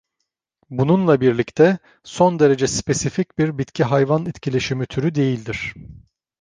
[0.69, 5.73] Bununla birlikte, son derece spesifik bir bitki-hayvan etkileşimi türü değildir.